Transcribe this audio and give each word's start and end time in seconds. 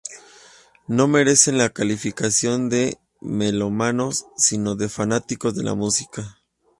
No 0.87 1.07
merecen 1.07 1.59
la 1.59 1.69
calificación 1.69 2.69
de 2.69 2.97
melómanos 3.19 4.25
sino 4.35 4.73
de 4.75 4.89
fanáticos 4.89 5.53
de 5.53 5.61
la 5.61 5.75
música 5.75 6.41